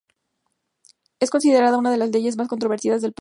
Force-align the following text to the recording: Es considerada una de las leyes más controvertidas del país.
Es 1.19 1.29
considerada 1.29 1.77
una 1.77 1.91
de 1.91 1.97
las 1.97 2.09
leyes 2.09 2.35
más 2.37 2.47
controvertidas 2.47 3.03
del 3.03 3.09
país. 3.09 3.09